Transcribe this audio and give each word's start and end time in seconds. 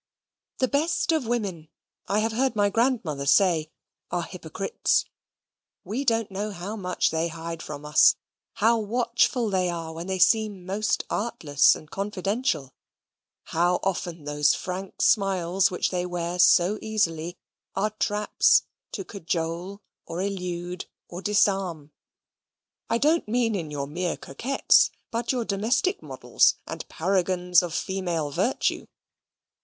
The 0.57 0.67
best 0.67 1.11
of 1.11 1.27
women 1.27 1.69
(I 2.07 2.21
have 2.21 2.31
heard 2.31 2.55
my 2.55 2.71
grandmother 2.71 3.27
say) 3.27 3.69
are 4.09 4.23
hypocrites. 4.23 5.05
We 5.83 6.05
don't 6.05 6.31
know 6.31 6.49
how 6.49 6.75
much 6.75 7.11
they 7.11 7.27
hide 7.27 7.61
from 7.61 7.85
us: 7.85 8.15
how 8.53 8.79
watchful 8.79 9.51
they 9.51 9.69
are 9.69 9.93
when 9.93 10.07
they 10.07 10.17
seem 10.17 10.65
most 10.65 11.03
artless 11.11 11.75
and 11.75 11.91
confidential: 11.91 12.73
how 13.43 13.75
often 13.83 14.23
those 14.23 14.55
frank 14.55 15.03
smiles 15.03 15.69
which 15.69 15.91
they 15.91 16.07
wear 16.07 16.39
so 16.39 16.79
easily, 16.81 17.37
are 17.75 17.91
traps 17.99 18.63
to 18.93 19.05
cajole 19.05 19.83
or 20.07 20.19
elude 20.19 20.87
or 21.09 21.21
disarm 21.21 21.91
I 22.89 22.97
don't 22.97 23.27
mean 23.27 23.53
in 23.53 23.69
your 23.69 23.85
mere 23.85 24.17
coquettes, 24.17 24.89
but 25.11 25.31
your 25.31 25.45
domestic 25.45 26.01
models, 26.01 26.55
and 26.65 26.89
paragons 26.89 27.61
of 27.61 27.71
female 27.75 28.31
virtue. 28.31 28.87